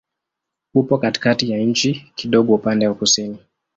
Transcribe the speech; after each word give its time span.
Upo 0.73 0.97
katikati 0.97 1.51
ya 1.51 1.57
nchi, 1.59 2.11
kidogo 2.15 2.55
upande 2.55 2.87
wa 2.87 2.93
kusini. 2.95 3.39